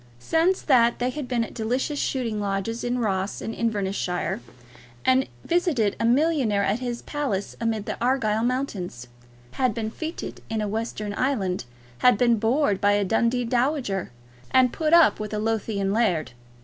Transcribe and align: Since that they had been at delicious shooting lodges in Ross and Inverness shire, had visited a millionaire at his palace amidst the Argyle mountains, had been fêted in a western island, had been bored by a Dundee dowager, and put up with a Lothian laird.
Since 0.17 0.63
that 0.63 0.97
they 0.97 1.11
had 1.11 1.27
been 1.27 1.43
at 1.43 1.53
delicious 1.53 1.99
shooting 1.99 2.39
lodges 2.41 2.83
in 2.83 2.97
Ross 2.97 3.39
and 3.39 3.53
Inverness 3.53 3.95
shire, 3.95 4.41
had 5.03 5.29
visited 5.45 5.95
a 5.99 6.05
millionaire 6.05 6.63
at 6.63 6.79
his 6.79 7.03
palace 7.03 7.55
amidst 7.61 7.85
the 7.85 8.03
Argyle 8.03 8.43
mountains, 8.43 9.07
had 9.51 9.75
been 9.75 9.91
fêted 9.91 10.39
in 10.49 10.59
a 10.59 10.67
western 10.67 11.13
island, 11.13 11.65
had 11.99 12.17
been 12.17 12.39
bored 12.39 12.81
by 12.81 12.93
a 12.93 13.05
Dundee 13.05 13.45
dowager, 13.45 14.09
and 14.49 14.73
put 14.73 14.91
up 14.91 15.19
with 15.19 15.35
a 15.35 15.39
Lothian 15.39 15.93
laird. 15.93 16.31